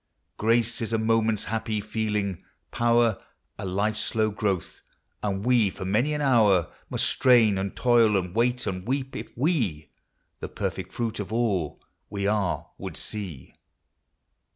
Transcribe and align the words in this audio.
LIFE. 0.31 0.39
285 0.39 0.65
Grace 0.65 0.81
is 0.81 0.93
a 0.93 0.97
moment's 0.97 1.43
happy 1.43 1.79
feeling, 1.79 2.43
Power 2.71 3.21
A 3.59 3.65
life's 3.67 3.99
slow 3.99 4.31
growth; 4.31 4.81
and 5.21 5.45
we 5.45 5.69
for 5.69 5.85
many 5.85 6.13
an 6.15 6.21
hour 6.21 6.71
Must 6.89 7.05
strain 7.07 7.59
and 7.59 7.75
toil, 7.75 8.17
and 8.17 8.33
wait 8.33 8.65
and 8.65 8.87
weep, 8.87 9.15
if 9.15 9.29
we 9.35 9.91
The 10.39 10.49
perfect 10.49 10.91
fruit 10.91 11.19
of 11.19 11.31
all 11.31 11.83
we 12.09 12.25
are 12.25 12.71
would 12.79 12.97
see. 12.97 13.53